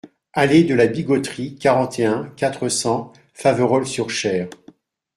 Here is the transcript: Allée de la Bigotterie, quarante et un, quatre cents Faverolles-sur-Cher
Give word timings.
Allée 0.33 0.63
de 0.63 0.73
la 0.73 0.87
Bigotterie, 0.87 1.59
quarante 1.59 1.99
et 1.99 2.05
un, 2.05 2.23
quatre 2.35 2.69
cents 2.69 3.13
Faverolles-sur-Cher 3.35 4.49